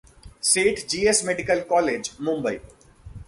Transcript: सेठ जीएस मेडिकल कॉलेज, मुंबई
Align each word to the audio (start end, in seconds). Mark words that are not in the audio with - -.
सेठ 0.43 0.79
जीएस 0.89 1.23
मेडिकल 1.25 1.59
कॉलेज, 1.69 2.11
मुंबई 2.21 2.57